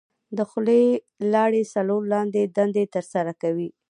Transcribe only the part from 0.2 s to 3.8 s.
د خولې لاړې څلور لاندې دندې تر سره کوي.